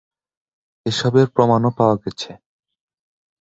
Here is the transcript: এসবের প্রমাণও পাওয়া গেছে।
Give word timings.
এসবের 0.85 1.27
প্রমাণও 1.35 1.71
পাওয়া 1.77 1.95
গেছে। 2.03 2.31